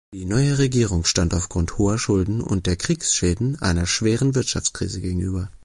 Die 0.15 0.25
neue 0.25 0.57
Regierung 0.57 1.05
stand 1.05 1.35
aufgrund 1.35 1.77
hoher 1.77 1.99
Schulden 1.99 2.41
und 2.41 2.65
der 2.65 2.75
Kriegsschäden 2.75 3.61
einer 3.61 3.85
schweren 3.85 4.33
Wirtschaftskrise 4.33 4.99
gegenüber. 4.99 5.51